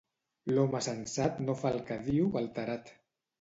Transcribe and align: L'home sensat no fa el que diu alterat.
L'home 0.53 0.79
sensat 0.85 1.37
no 1.49 1.55
fa 1.59 1.73
el 1.75 1.77
que 1.91 1.99
diu 2.09 2.41
alterat. 2.43 2.93